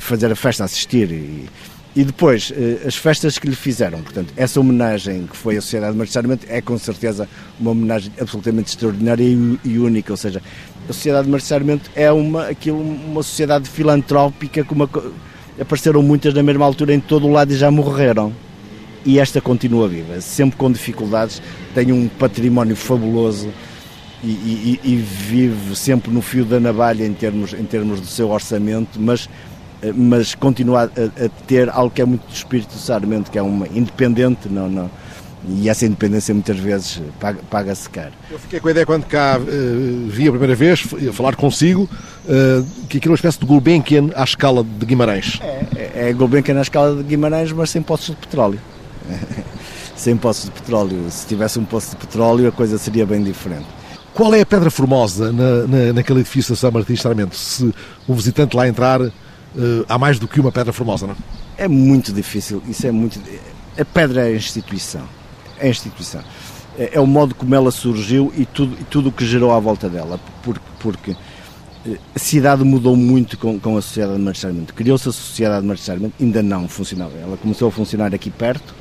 fazer 0.00 0.32
a 0.32 0.36
festa, 0.36 0.64
assistir. 0.64 1.10
E, 1.10 1.48
e 1.94 2.04
depois, 2.04 2.52
eh, 2.54 2.86
as 2.86 2.94
festas 2.94 3.38
que 3.38 3.48
lhe 3.48 3.56
fizeram, 3.56 4.02
portanto, 4.02 4.32
essa 4.36 4.60
homenagem 4.60 5.26
que 5.26 5.36
foi 5.36 5.56
a 5.56 5.60
Sociedade 5.60 5.92
de 5.92 5.98
Marchamento 5.98 6.46
é 6.48 6.60
com 6.60 6.76
certeza 6.78 7.28
uma 7.58 7.70
homenagem 7.70 8.12
absolutamente 8.20 8.68
extraordinária 8.68 9.24
e, 9.24 9.58
e 9.64 9.78
única, 9.78 10.12
ou 10.12 10.16
seja, 10.16 10.42
a 10.88 10.92
Sociedade 10.92 11.24
de 11.24 11.30
Marchamento 11.30 11.90
é 11.96 12.12
uma, 12.12 12.46
aquilo, 12.46 12.80
uma 12.80 13.22
sociedade 13.22 13.68
filantrópica 13.68 14.62
com 14.64 14.74
uma 14.74 14.88
apareceram 15.60 16.02
muitas 16.02 16.32
na 16.34 16.42
mesma 16.42 16.64
altura 16.64 16.94
em 16.94 17.00
todo 17.00 17.26
o 17.26 17.32
lado 17.32 17.52
e 17.52 17.56
já 17.56 17.70
morreram. 17.70 18.32
E 19.08 19.18
esta 19.18 19.40
continua 19.40 19.88
viva, 19.88 20.20
sempre 20.20 20.58
com 20.58 20.70
dificuldades, 20.70 21.40
tem 21.74 21.90
um 21.92 22.08
património 22.08 22.76
fabuloso 22.76 23.48
e, 24.22 24.28
e, 24.28 24.80
e 24.84 24.96
vive 24.96 25.74
sempre 25.74 26.12
no 26.12 26.20
fio 26.20 26.44
da 26.44 26.60
navalha 26.60 27.06
em 27.06 27.14
termos, 27.14 27.54
em 27.54 27.64
termos 27.64 28.02
do 28.02 28.06
seu 28.06 28.28
orçamento, 28.28 29.00
mas 29.00 29.26
mas 29.94 30.34
continua 30.34 30.82
a, 30.82 31.24
a, 31.24 31.28
ter 31.46 31.70
algo 31.70 31.88
que 31.88 32.02
é 32.02 32.04
muito 32.04 32.26
do 32.26 32.34
espírito 32.34 32.74
do 32.74 32.80
Sarmento, 32.80 33.30
que 33.30 33.38
é 33.38 33.42
uma 33.42 33.66
independente, 33.68 34.46
não, 34.50 34.68
não, 34.68 34.90
e 35.48 35.70
essa 35.70 35.86
independência 35.86 36.34
muitas 36.34 36.58
vezes 36.58 37.00
paga-se 37.48 37.88
caro. 37.88 38.12
Eu 38.30 38.38
fiquei 38.38 38.60
com 38.60 38.68
a 38.68 38.70
ideia 38.72 38.84
quando 38.84 39.06
cá 39.06 39.38
uh, 39.38 40.08
vi 40.10 40.28
a 40.28 40.32
primeira 40.32 40.54
vez 40.54 40.80
falar 41.14 41.34
consigo 41.34 41.84
uh, 41.84 42.66
que 42.88 42.98
aquilo 42.98 43.12
é 43.12 43.14
uma 43.14 43.16
espécie 43.16 43.40
de 43.40 43.46
Gulbenkian 43.46 44.10
à 44.14 44.24
escala 44.24 44.62
de 44.62 44.84
Guimarães. 44.84 45.40
É, 45.40 45.64
é, 45.76 46.08
é 46.10 46.12
Gulbenkian 46.12 46.58
à 46.58 46.62
escala 46.62 46.96
de 46.96 47.04
Guimarães, 47.04 47.52
mas 47.52 47.70
sem 47.70 47.80
poços 47.80 48.08
de 48.08 48.16
petróleo. 48.16 48.60
sem 49.96 50.16
poços 50.16 50.46
de 50.46 50.50
petróleo. 50.50 51.10
Se 51.10 51.26
tivesse 51.26 51.58
um 51.58 51.64
poço 51.64 51.90
de 51.90 51.96
petróleo 51.96 52.48
a 52.48 52.52
coisa 52.52 52.78
seria 52.78 53.06
bem 53.06 53.22
diferente. 53.22 53.66
Qual 54.14 54.34
é 54.34 54.40
a 54.40 54.46
pedra 54.46 54.70
formosa 54.70 55.30
na, 55.30 55.66
na, 55.66 55.92
naquele 55.94 56.20
edifício 56.20 56.54
de 56.54 56.60
São 56.60 56.70
Martins 56.70 57.00
Sarmento? 57.00 57.36
Se 57.36 57.72
um 58.08 58.14
visitante 58.14 58.56
lá 58.56 58.66
entrar, 58.66 59.00
uh, 59.00 59.12
há 59.88 59.98
mais 59.98 60.18
do 60.18 60.26
que 60.26 60.40
uma 60.40 60.50
pedra 60.50 60.72
formosa, 60.72 61.06
não? 61.06 61.16
É 61.56 61.68
muito 61.68 62.12
difícil. 62.12 62.62
Isso 62.68 62.86
é 62.86 62.90
muito. 62.90 63.20
A 63.78 63.84
pedra 63.84 64.28
é 64.28 64.32
a 64.32 64.36
instituição 64.36 65.02
a 65.60 65.68
instituição. 65.68 66.22
É, 66.78 66.90
é, 66.94 67.00
o 67.00 67.06
modo 67.06 67.34
como 67.34 67.54
ela 67.54 67.70
surgiu 67.70 68.32
e 68.36 68.46
tudo, 68.46 68.76
e 68.80 68.84
tudo 68.84 69.08
o 69.08 69.12
que 69.12 69.26
gerou 69.26 69.52
à 69.52 69.58
volta 69.58 69.88
dela, 69.88 70.20
porque, 70.42 70.60
porque 70.78 71.16
eh, 71.86 71.98
a 72.14 72.18
cidade 72.18 72.62
mudou 72.62 72.96
muito 72.96 73.36
com, 73.36 73.58
com 73.58 73.76
a 73.76 73.82
sociedade 73.82 74.16
de 74.16 74.24
magisteriamento. 74.24 74.74
Criou-se 74.74 75.08
a 75.08 75.12
sociedade 75.12 75.62
de 75.62 75.68
magisteriamento, 75.68 76.14
ainda 76.20 76.42
não 76.42 76.68
funcionava. 76.68 77.16
Ela 77.18 77.36
começou 77.36 77.68
a 77.68 77.72
funcionar 77.72 78.14
aqui 78.14 78.30
perto. 78.30 78.74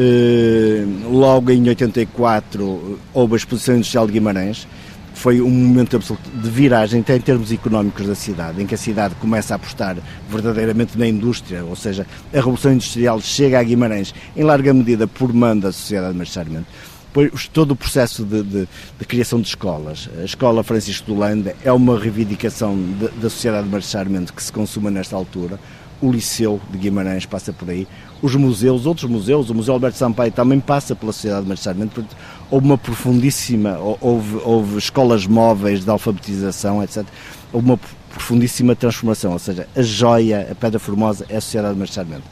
Eh, 0.00 0.84
logo 1.10 1.50
em 1.50 1.68
84 1.68 3.00
houve 3.12 3.34
a 3.34 3.36
Exposição 3.36 3.74
Industrial 3.74 4.06
de 4.06 4.12
Guimarães, 4.12 4.68
foi 5.12 5.40
um 5.40 5.50
momento 5.50 5.96
absoluto 5.96 6.30
de 6.30 6.48
viragem, 6.48 7.00
até 7.00 7.16
em 7.16 7.20
termos 7.20 7.50
económicos 7.50 8.06
da 8.06 8.14
cidade, 8.14 8.62
em 8.62 8.66
que 8.66 8.76
a 8.76 8.78
cidade 8.78 9.16
começa 9.16 9.54
a 9.54 9.56
apostar 9.56 9.96
verdadeiramente 10.30 10.96
na 10.96 11.04
indústria, 11.04 11.64
ou 11.64 11.74
seja, 11.74 12.06
a 12.32 12.36
Revolução 12.36 12.74
Industrial 12.74 13.20
chega 13.20 13.58
a 13.58 13.62
Guimarães 13.64 14.14
em 14.36 14.44
larga 14.44 14.72
medida 14.72 15.08
por 15.08 15.32
mando 15.32 15.62
da 15.62 15.72
sociedade 15.72 16.16
magisterialmente. 16.16 16.68
Pois 17.12 17.48
todo 17.48 17.72
o 17.72 17.76
processo 17.76 18.24
de, 18.24 18.40
de, 18.44 18.68
de, 19.00 19.04
criação 19.04 19.40
de 19.40 19.48
escolas. 19.48 20.08
A 20.20 20.24
Escola 20.24 20.62
Francisco 20.62 21.06
de 21.06 21.12
Holanda 21.12 21.56
é 21.64 21.72
uma 21.72 21.98
reivindicação 21.98 22.76
de, 22.76 23.08
da 23.20 23.28
sociedade 23.28 23.66
magisterialmente 23.66 24.32
que 24.32 24.42
se 24.42 24.52
consuma 24.52 24.92
nesta 24.92 25.16
altura. 25.16 25.58
O 26.00 26.12
Liceu 26.12 26.60
de 26.70 26.78
Guimarães 26.78 27.26
passa 27.26 27.52
por 27.52 27.68
aí. 27.68 27.88
Os 28.20 28.34
museus, 28.34 28.84
outros 28.86 29.08
museus, 29.08 29.48
o 29.50 29.54
Museu 29.54 29.74
Alberto 29.74 29.96
Sampaio 29.96 30.32
também 30.32 30.58
passa 30.58 30.94
pela 30.94 31.12
sociedade 31.12 31.46
magisterialmente. 31.46 31.94
Portanto, 31.94 32.16
houve 32.50 32.66
uma 32.66 32.78
profundíssima, 32.78 33.78
houve, 34.00 34.36
houve 34.44 34.78
escolas 34.78 35.26
móveis 35.26 35.84
de 35.84 35.90
alfabetização, 35.90 36.82
etc. 36.82 37.04
Houve 37.52 37.66
uma 37.66 37.80
profundíssima 38.10 38.74
transformação, 38.74 39.32
ou 39.32 39.38
seja, 39.38 39.68
a 39.76 39.82
joia, 39.82 40.48
a 40.50 40.54
pedra 40.54 40.78
formosa 40.78 41.24
é 41.28 41.36
a 41.36 41.40
sociedade 41.40 41.74
de 41.74 41.78
Marcharmento. 41.78 42.24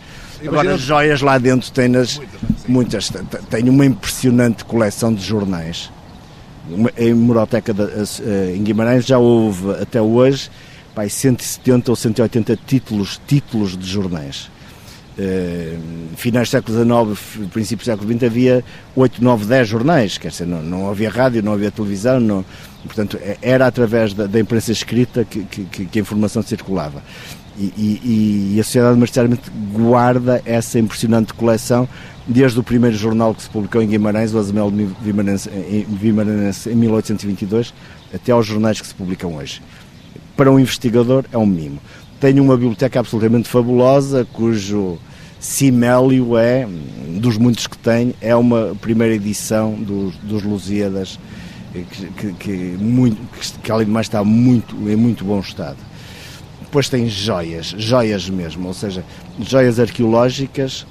Agora, 0.45 0.75
as 0.75 0.81
joias 0.81 1.23
lá 1.23 1.39
dentro 1.39 1.71
têm 1.71 1.89
nas, 1.89 2.21
muitas, 2.67 3.11
tem 3.49 3.69
uma 3.69 3.87
impressionante 3.87 4.65
coleção 4.65 5.15
de 5.15 5.25
jornais. 5.25 5.91
Em 6.99 7.15
Moroteca 7.15 7.73
em 8.55 8.63
Guimarães 8.63 9.07
já 9.07 9.19
houve 9.19 9.71
até 9.81 10.03
hoje 10.03 10.51
pai, 10.97 11.11
170 11.11 11.93
ou 11.93 11.97
180 11.97 12.59
títulos, 12.67 13.21
títulos 13.27 13.77
de 13.77 13.87
jornais. 13.87 14.51
Uh, 15.19 15.79
finais 16.15 16.49
do 16.49 16.51
século 16.51 17.17
XIX, 17.17 17.49
princípios 17.51 17.87
do 17.87 17.91
século 17.91 18.13
XX, 18.13 18.25
havia 18.25 18.65
8, 18.95 19.25
9, 19.25 19.47
10 19.47 19.69
jornais, 19.69 20.19
quer 20.19 20.29
dizer, 20.29 20.47
não, 20.47 20.63
não 20.63 20.91
havia 20.91 21.09
rádio, 21.09 21.43
não 21.43 21.55
havia 21.55 21.71
televisão, 21.71 22.21
não, 22.21 22.45
portanto, 22.85 23.19
era 23.41 23.67
através 23.67 24.13
da, 24.13 24.27
da 24.27 24.39
imprensa 24.39 24.73
escrita 24.73 25.25
que, 25.25 25.45
que, 25.45 25.87
que, 25.87 25.99
a 25.99 26.03
informação 26.03 26.43
circulava. 26.43 27.03
E, 27.59 27.73
e, 27.77 28.53
e 28.57 28.61
a 28.61 28.65
Sociedade 28.65 28.99
Magisterialmente 28.99 29.51
guarda 29.73 30.43
essa 30.45 30.79
impressionante 30.79 31.33
coleção 31.33 31.89
desde 32.27 32.59
o 32.59 32.63
primeiro 32.63 32.97
jornal 32.97 33.35
que 33.35 33.43
se 33.43 33.49
publicou 33.49 33.81
em 33.81 33.87
Guimarães, 33.87 34.35
o 34.35 34.39
Azamel 34.39 34.69
em, 34.69 35.87
Vimaranense, 35.89 36.69
em 36.69 36.75
1822, 36.75 37.73
até 38.13 38.33
aos 38.33 38.45
jornais 38.45 38.81
que 38.81 38.87
se 38.87 38.95
publicam 38.95 39.37
hoje. 39.37 39.63
Para 40.37 40.51
um 40.51 40.59
investigador 40.59 41.25
é 41.33 41.39
um 41.39 41.47
mimo. 41.47 41.81
Tenho 42.21 42.43
uma 42.43 42.57
biblioteca 42.57 43.01
absolutamente 43.01 43.49
fabulosa, 43.49 44.27
cujo 44.33 44.99
Simélio 45.39 46.37
é, 46.37 46.67
dos 47.21 47.37
muitos 47.37 47.67
que 47.67 47.77
tem, 47.77 48.15
é 48.21 48.35
uma 48.35 48.75
primeira 48.81 49.15
edição 49.15 49.75
dos, 49.75 50.17
dos 50.17 50.43
Lusíadas, 50.43 51.19
que, 51.73 52.07
que, 52.07 52.33
que, 52.33 52.51
muito, 52.79 53.19
que 53.63 53.71
além 53.71 53.87
de 53.87 53.93
mais 53.93 54.07
está 54.07 54.25
muito, 54.25 54.75
em 54.89 54.97
muito 54.97 55.25
bom 55.25 55.41
estado. 55.41 55.77
Depois 56.63 56.89
tem 56.89 57.09
joias, 57.09 57.75
joias 57.77 58.29
mesmo, 58.29 58.67
ou 58.67 58.75
seja, 58.75 59.05
joias 59.39 59.79
arqueológicas 59.79 60.87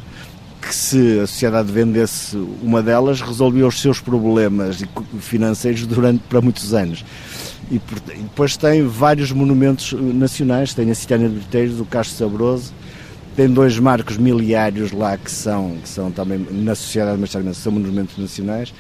que 0.68 0.74
se 0.76 1.20
a 1.20 1.28
sociedade 1.28 1.72
vendesse 1.72 2.36
uma 2.62 2.82
delas 2.82 3.22
resolvia 3.22 3.68
os 3.68 3.80
seus 3.80 4.00
problemas 4.00 4.84
financeiros 5.20 5.86
durante 5.86 6.24
para 6.28 6.42
muitos 6.42 6.74
anos. 6.74 7.06
E, 7.72 7.80
depois 8.22 8.58
tem 8.58 8.86
vários 8.88 9.32
monumentos 9.32 9.94
nacionais, 9.94 10.74
tem 10.74 10.90
a 10.90 10.96
Citéria 10.96 11.30
de 11.30 11.36
Briteiros, 11.36 11.80
o 11.80 11.86
Castro 11.86 12.18
Sabroso, 12.18 12.74
tem 13.36 13.50
dois 13.50 13.78
marcos 13.78 14.18
miliários 14.18 14.92
lá 14.92 15.18
que 15.18 15.30
são, 15.30 15.78
que 15.82 15.90
são 15.90 16.12
também 16.12 16.40
na 16.52 16.74
sociedade 16.74 17.20
mas 17.20 17.58
são 17.58 17.72
monumentos 17.72 18.18
nacionais, 18.18 18.74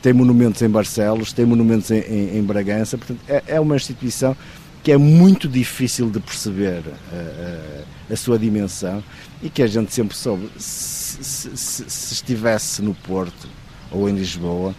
tem 0.00 0.12
monumentos 0.12 0.62
em 0.62 0.68
Barcelos, 0.68 1.32
tem 1.32 1.44
monumentos 1.44 1.90
em, 1.90 2.00
em, 2.00 2.38
em 2.38 2.42
Bragança, 2.42 2.96
portanto 2.96 3.20
é, 3.28 3.42
é, 3.46 3.60
uma 3.60 3.76
instituição 3.76 4.36
que 4.82 4.92
é 4.92 4.96
muito 4.96 5.48
difícil 5.48 6.10
de 6.10 6.20
perceber 6.20 6.82
a, 7.12 7.16
a, 7.16 8.14
a 8.14 8.16
sua 8.16 8.38
dimensão 8.38 9.02
e 9.42 9.50
que 9.50 9.62
a 9.62 9.66
gente 9.66 9.92
sempre 9.92 10.16
soube, 10.16 10.48
se, 10.56 11.22
se, 11.22 11.56
se, 11.56 11.84
se 11.88 12.14
estivesse 12.14 12.82
no 12.82 12.94
Porto 12.94 13.48
ou 13.90 14.08
em 14.08 14.14
Lisboa, 14.14 14.74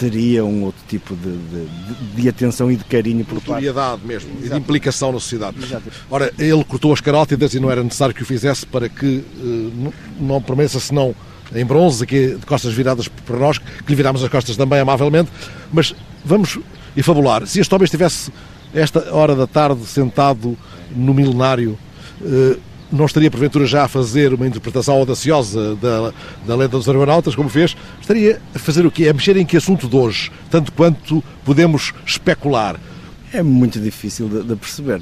teria 0.00 0.44
um 0.46 0.64
outro 0.64 0.80
tipo 0.88 1.14
de, 1.14 1.36
de, 1.36 2.22
de 2.22 2.28
atenção 2.28 2.72
e 2.72 2.76
de 2.76 2.84
carinho 2.84 3.22
por 3.22 3.34
Notoriedade 3.34 4.00
mesmo, 4.04 4.30
Exatamente. 4.30 4.46
e 4.46 4.48
de 4.48 4.56
implicação 4.56 5.12
na 5.12 5.20
sociedade. 5.20 5.58
Exatamente. 5.58 5.96
Ora, 6.10 6.32
ele 6.38 6.64
cortou 6.64 6.90
as 6.92 7.02
carótidas 7.02 7.52
e 7.52 7.60
não 7.60 7.70
era 7.70 7.82
necessário 7.82 8.14
que 8.14 8.22
o 8.22 8.26
fizesse 8.26 8.64
para 8.64 8.88
que 8.88 9.06
uh, 9.06 9.92
não 10.18 10.40
permaneça 10.40 10.80
senão 10.80 11.14
em 11.54 11.66
bronze, 11.66 12.02
aqui 12.02 12.36
de 12.36 12.46
costas 12.46 12.72
viradas 12.72 13.08
para 13.08 13.36
nós, 13.36 13.58
que 13.58 13.88
lhe 13.88 13.94
virámos 13.94 14.22
as 14.22 14.30
costas 14.30 14.56
também 14.56 14.78
amavelmente, 14.78 15.30
mas 15.70 15.94
vamos 16.24 16.58
e 16.96 17.02
fabular. 17.02 17.46
Se 17.46 17.60
este 17.60 17.74
homem 17.74 17.84
estivesse 17.84 18.32
esta 18.74 19.14
hora 19.14 19.34
da 19.34 19.46
tarde 19.46 19.84
sentado 19.86 20.56
no 20.94 21.14
milenário, 21.14 21.78
uh, 22.20 22.60
não 22.92 23.06
estaria 23.06 23.30
porventura 23.30 23.66
já 23.66 23.84
a 23.84 23.88
fazer 23.88 24.34
uma 24.34 24.46
interpretação 24.46 24.94
audaciosa 24.94 25.76
da, 25.76 26.12
da 26.46 26.56
lenda 26.56 26.76
dos 26.76 26.88
argonautas, 26.88 27.34
como 27.34 27.48
fez, 27.48 27.76
estaria 28.00 28.40
a 28.54 28.58
fazer 28.58 28.84
o 28.84 28.90
quê? 28.90 29.08
A 29.08 29.12
mexer 29.12 29.36
em 29.36 29.46
que 29.46 29.56
assunto 29.56 29.88
de 29.88 29.96
hoje, 29.96 30.30
tanto 30.50 30.72
quanto 30.72 31.22
podemos 31.44 31.94
especular? 32.04 32.80
É 33.32 33.42
muito 33.42 33.78
difícil 33.78 34.28
de, 34.28 34.42
de 34.42 34.56
perceber. 34.56 35.00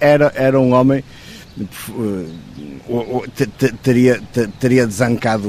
Era, 0.00 0.32
era 0.34 0.58
um 0.58 0.72
homem 0.72 1.04
teria, 3.82 4.20
teria 4.58 4.86
desancado, 4.86 5.48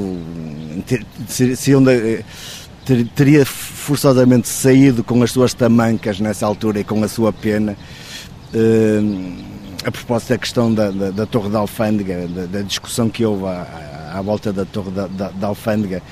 teria 3.14 3.46
forçosamente 3.46 4.48
saído 4.48 5.04
com 5.04 5.22
as 5.22 5.30
suas 5.30 5.54
tamancas 5.54 6.20
nessa 6.20 6.46
altura 6.46 6.80
e 6.80 6.84
com 6.84 7.02
a 7.02 7.08
sua 7.08 7.32
pena 7.32 7.76
eh, 8.52 9.00
a 9.84 9.90
propósito 9.90 10.30
da 10.30 10.38
questão 10.38 10.72
da, 10.72 10.90
da, 10.90 11.10
da 11.10 11.26
Torre 11.26 11.50
da 11.50 11.58
Alfândega, 11.58 12.28
da, 12.28 12.46
da, 12.46 12.60
discussão 12.62 13.08
que 13.08 13.24
houve 13.24 13.46
à, 13.46 14.12
à 14.14 14.22
volta 14.22 14.52
da 14.52 14.64
Torre 14.64 14.90
da, 14.90 15.06
da, 15.06 15.46
Alfândega, 15.46 16.02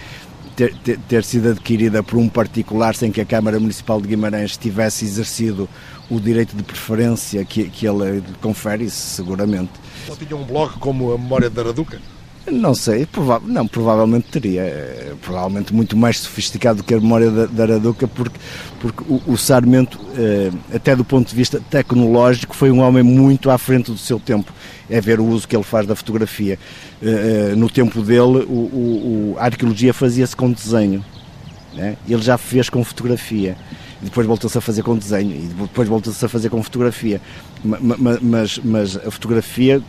ter, 0.57 0.75
ter, 0.77 0.99
ter, 0.99 1.25
sido 1.25 1.51
adquirida 1.51 2.03
por 2.03 2.19
um 2.19 2.29
particular 2.29 2.95
sem 2.95 3.13
que 3.13 3.21
a 3.21 3.25
Câmara 3.25 3.61
Municipal 3.61 4.01
de 4.01 4.09
Guimarães 4.09 4.57
tivesse 4.57 5.05
exercido 5.05 5.69
o 6.11 6.21
direito 6.21 6.57
de 6.57 6.63
preferência 6.63 7.45
que, 7.45 7.69
que 7.69 7.87
ele 7.87 8.23
confere, 8.41 8.91
seguramente. 8.91 9.71
Ou 10.09 10.17
tinha 10.17 10.37
um 10.37 10.45
blog 10.45 10.73
como 10.79 11.13
a 11.13 11.19
Memória 11.19 11.49
da 11.49 11.63
Araduca? 11.63 12.01
Não 12.47 12.75
sei, 12.75 13.05
prova 13.07 13.41
não, 13.45 13.67
provavelmente 13.67 14.29
teria. 14.29 14.63
É, 14.63 15.13
provavelmente 15.21 15.75
muito 15.75 15.97
mais 15.97 16.19
sofisticado 16.19 16.79
do 16.79 16.85
que 16.85 16.95
a 16.95 17.01
memória 17.01 17.31
da, 17.31 17.47
da 17.47 17.63
Araduca, 17.65 18.09
porque, 18.09 18.39
porque 18.81 19.05
o, 19.09 19.23
o 19.27 19.37
Sarmento, 19.37 20.01
é, 20.17 20.51
até 20.75 20.97
do 20.97 21.05
ponto 21.05 21.29
de 21.29 21.35
vista 21.35 21.61
tecnológico, 21.71 22.55
foi 22.55 22.71
um 22.71 22.81
homem 22.81 23.03
muito 23.03 23.51
à 23.51 23.59
frente 23.59 23.91
do 23.91 23.99
seu 23.99 24.19
tempo. 24.19 24.53
É 24.89 25.01
ver 25.01 25.21
o 25.21 25.25
uso 25.25 25.47
que 25.47 25.55
ele 25.55 25.63
faz 25.63 25.87
da 25.87 25.95
fotografia. 25.95 26.59
É, 27.03 27.55
no 27.55 27.69
tempo 27.69 28.03
dele, 28.03 28.45
o, 28.49 29.33
o, 29.33 29.37
a 29.39 29.45
arqueologia 29.45 29.93
fazia-se 29.93 30.35
com 30.35 30.51
desenho. 30.51 31.05
Né? 31.75 31.97
Ele 32.09 32.23
já 32.23 32.37
fez 32.37 32.69
com 32.69 32.83
fotografia. 32.83 33.57
depois 34.01 34.27
voltou-se 34.27 34.57
a 34.59 34.61
fazer 34.61 34.83
com 34.83 34.97
desenho, 34.97 35.31
e 35.31 35.49
depois 35.63 35.89
voltou-se 35.89 36.25
a 36.25 36.29
fazer 36.29 36.49
com 36.49 36.61
fotografia. 36.63 37.21
Mas, 37.63 38.59
mas 38.59 38.97
a 38.97 39.11
fotografia 39.11 39.81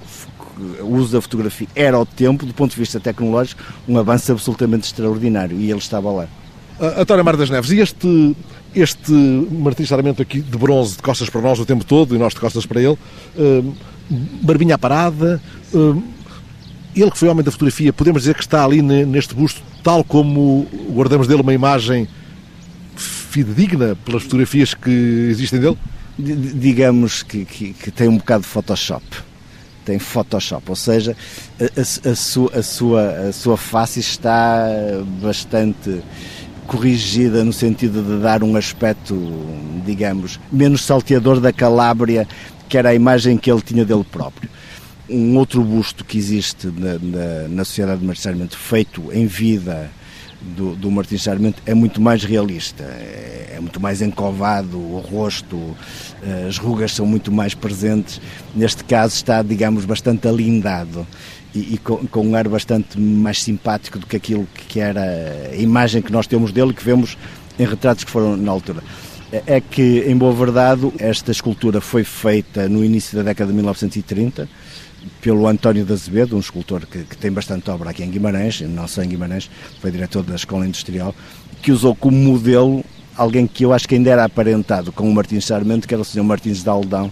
o 0.82 0.96
uso 0.96 1.14
da 1.14 1.22
fotografia 1.22 1.68
era 1.76 1.98
ao 1.98 2.06
tempo, 2.06 2.46
do 2.46 2.54
ponto 2.54 2.72
de 2.72 2.78
vista 2.78 3.00
tecnológico, 3.00 3.62
um 3.88 3.98
avanço 3.98 4.32
absolutamente 4.32 4.86
extraordinário 4.86 5.60
e 5.60 5.70
ele 5.70 5.80
estava 5.80 6.12
lá. 6.12 6.28
Uh, 6.80 7.02
António 7.02 7.24
Mar 7.24 7.38
das 7.38 7.50
Neves, 7.50 7.72
e 7.72 7.80
este, 7.80 8.36
este 8.76 9.12
Martins 9.12 9.90
Sarmento 9.90 10.22
aqui 10.22 10.42
de 10.42 10.58
bronze, 10.58 10.96
de 10.96 11.02
costas 11.02 11.30
para 11.30 11.42
nós 11.42 11.60
o 11.60 11.66
tempo 11.66 11.86
todo 11.86 12.16
e 12.16 12.18
nós 12.18 12.34
de 12.34 12.40
costas 12.40 12.66
para 12.66 12.82
ele, 12.82 12.98
uh, 13.38 13.74
barbinha 14.42 14.78
parada, 14.78 15.42
uh, 15.74 16.04
ele 16.96 17.12
que 17.12 17.18
foi 17.18 17.30
homem 17.30 17.44
da 17.44 17.52
fotografia, 17.52 17.94
podemos 17.94 18.24
dizer 18.24 18.36
que 18.36 18.42
está 18.42 18.66
ali 18.66 18.82
neste 18.82 19.34
busto, 19.34 19.62
tal 19.84 20.04
como 20.04 20.68
guardamos 20.90 21.28
dele 21.28 21.42
uma 21.42 21.54
imagem 21.54 22.08
fidedigna 22.96 23.96
pelas 24.04 24.24
fotografias 24.24 24.74
que 24.74 24.90
existem 25.30 25.60
dele? 25.60 25.78
digamos 26.18 27.24
que, 27.24 27.46
que, 27.46 27.74
que, 27.74 27.92
tem 27.92 28.08
um 28.08 28.18
bocado 28.18 28.44
de 28.44 28.48
Photoshop. 28.48 29.04
Tem 29.86 29.98
Photoshop, 29.98 30.70
ou 30.70 30.76
seja, 30.76 31.16
a, 31.60 31.64
a, 31.64 32.12
a, 32.12 32.16
sua, 32.16 32.52
a, 32.54 32.64
sua, 32.64 33.10
a 33.30 33.34
sua 33.34 33.58
face 33.58 34.00
está 34.00 34.68
bastante 35.22 36.04
corrigida 36.68 37.44
no 37.44 37.52
sentido 37.52 38.02
de 38.02 38.22
dar 38.22 38.44
um 38.44 38.56
aspecto, 38.56 39.14
digamos, 39.86 40.40
menos 40.52 40.84
salteador 40.84 41.40
da 41.40 41.52
Calábria, 41.52 42.28
que 42.70 42.78
era 42.78 42.90
a 42.90 42.96
imagem 42.96 43.38
que 43.38 43.52
ele 43.52 43.62
tinha 43.62 43.84
dele 43.84 44.06
próprio. 44.10 44.50
Um 45.10 45.36
outro 45.36 45.62
busto 45.64 46.06
que 46.06 46.18
existe 46.18 46.68
na, 46.68 46.94
na, 46.94 47.48
na 47.50 47.66
Sociedade 47.66 48.02
de 48.02 48.56
feito 48.56 49.12
em 49.12 49.26
vida 49.26 49.92
do, 50.42 50.76
do 50.76 50.92
Martins 50.92 51.24
Sarmento 51.24 51.62
é 51.66 51.74
muito 51.74 52.02
mais 52.02 52.24
realista, 52.24 52.84
é, 52.84 53.54
é, 53.56 53.60
muito 53.60 53.80
mais 53.80 54.02
encovado, 54.02 54.78
o 54.78 55.00
rosto, 55.00 55.76
eh, 56.24 56.46
as 56.48 56.58
rugas 56.58 56.94
são 56.94 57.06
muito 57.06 57.32
mais 57.32 57.54
presentes. 57.54 58.20
Neste 58.56 58.84
caso 58.84 59.16
está, 59.16 59.42
digamos, 59.42 59.86
bastante 59.86 60.28
alindado 60.28 61.06
e, 61.54 61.76
e 61.76 61.78
com, 61.78 61.98
com, 62.08 62.28
um 62.28 62.36
ar 62.36 62.48
bastante 62.48 63.00
mais 63.00 63.42
simpático 63.44 64.00
do 64.00 64.08
que 64.08 64.16
aquilo 64.16 64.48
que 64.54 64.80
era 64.80 65.04
a 65.52 65.56
imagem 65.56 66.02
que 66.02 66.12
nós 66.12 66.26
temos 66.26 66.52
dele 66.52 66.74
que 66.74 66.84
vemos 66.84 67.18
em 67.60 67.66
retratos 67.66 68.04
que 68.04 68.12
foram 68.12 68.36
na 68.36 68.52
altura. 68.52 68.82
É, 69.32 69.56
é 69.56 69.62
que, 69.62 70.04
em 70.08 70.18
boa 70.18 70.34
verdade, 70.34 70.92
esta 71.00 71.32
escultura 71.32 71.80
foi 71.80 72.04
feita 72.04 72.68
no 72.68 72.84
início 72.84 73.18
da 73.18 73.24
década 73.24 73.50
de 73.50 73.56
1930 73.56 74.48
pelo 75.20 75.48
António 75.48 75.84
de 75.84 75.94
Azevedo, 75.94 76.36
um 76.36 76.40
escultor 76.40 76.86
que, 76.86 77.04
que, 77.04 77.18
tem 77.18 77.32
bastante 77.32 77.70
obra 77.72 77.90
aqui 77.90 78.04
em 78.04 78.10
Guimarães, 78.10 78.62
não 78.62 78.88
só 78.88 79.02
em 79.02 79.08
Guimarães, 79.08 79.50
foi 79.80 79.90
diretor 79.90 80.22
da 80.22 80.36
Escola 80.36 80.68
Industrial, 80.68 81.16
que 81.62 81.72
usou 81.72 81.96
como 81.96 82.16
modelo 82.18 82.84
alguém 83.16 83.48
que 83.48 83.66
eu 83.66 83.74
acho 83.74 83.88
que 83.88 83.96
ainda 83.96 84.10
era 84.10 84.24
aparentado 84.24 84.92
com 84.92 85.10
o 85.10 85.14
Martins 85.14 85.46
Sarmento, 85.46 85.88
que 85.88 85.94
era 85.94 86.02
o 86.02 86.06
Sr. 86.06 86.24
Martins 86.24 86.62
de 86.62 86.70
Aldão, 86.70 87.12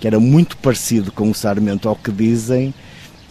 que 0.00 0.06
era 0.06 0.20
muito 0.20 0.56
parecido 0.58 1.10
com 1.10 1.30
o 1.30 1.34
Sarmento 1.34 1.88
ao 1.88 1.96
que 1.96 2.10
dizem, 2.10 2.74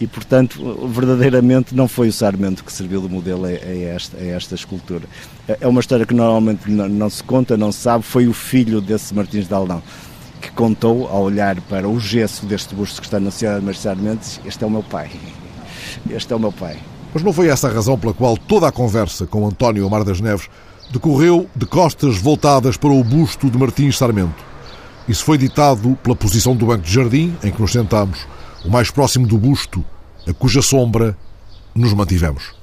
e 0.00 0.06
portanto, 0.06 0.88
verdadeiramente 0.88 1.74
não 1.74 1.88
foi 1.88 2.08
o 2.08 2.12
Sarmento 2.12 2.62
que 2.62 2.72
serviu 2.72 3.00
de 3.00 3.08
modelo 3.08 3.46
a, 3.46 3.50
esta, 3.50 4.16
a 4.16 4.24
esta, 4.24 4.54
escultura. 4.54 5.04
É, 5.48 5.58
é 5.62 5.66
uma 5.66 5.80
história 5.80 6.04
que 6.04 6.14
normalmente 6.14 6.70
não, 6.70 6.88
não, 6.88 7.10
se 7.10 7.22
conta, 7.22 7.56
não 7.56 7.72
se 7.72 7.80
sabe, 7.80 8.04
foi 8.04 8.26
o 8.26 8.32
filho 8.32 8.80
desse 8.80 9.14
Martins 9.14 9.48
de 9.48 9.54
Aldão 9.54 9.82
que 10.40 10.50
contou, 10.50 11.08
ao 11.08 11.22
olhar 11.22 11.60
para 11.62 11.88
o 11.88 11.98
gesso 11.98 12.46
deste 12.46 12.74
busto 12.74 13.00
que 13.00 13.06
está 13.06 13.18
na 13.18 13.30
cidade 13.30 13.60
de 13.60 13.66
Marcial 13.66 13.96
Mendes, 13.96 14.40
este 14.44 14.62
é 14.62 14.66
o 14.66 14.70
meu 14.70 14.82
pai. 14.82 15.10
Este 16.10 16.32
é 16.32 16.36
o 16.36 16.38
meu 16.40 16.52
pai. 16.52 16.78
Mas 17.12 17.22
não 17.22 17.32
foi 17.32 17.48
essa 17.48 17.68
a 17.68 17.72
razão 17.72 17.98
pela 17.98 18.12
qual 18.12 18.36
toda 18.36 18.68
a 18.68 18.72
conversa 18.72 19.26
com 19.26 19.46
António 19.46 19.86
Omar 19.86 20.04
das 20.04 20.20
Neves 20.20 20.48
decorreu 20.92 21.48
de 21.56 21.66
costas 21.66 22.18
voltadas 22.18 22.76
para 22.76 22.90
o 22.90 23.02
busto 23.02 23.50
de 23.50 23.58
Martins 23.58 23.96
Sarmento. 23.96 24.44
Isso 25.08 25.24
foi 25.24 25.38
ditado 25.38 25.96
pela 26.02 26.14
posição 26.14 26.54
do 26.54 26.66
banco 26.66 26.84
de 26.84 26.92
jardim 26.92 27.34
em 27.42 27.50
que 27.50 27.60
nos 27.60 27.72
sentamos, 27.72 28.26
o 28.64 28.70
mais 28.70 28.90
próximo 28.90 29.26
do 29.26 29.38
busto, 29.38 29.84
cuja 30.34 30.62
sombra 30.62 31.16
nos 31.74 31.94
mantivemos. 31.94 32.55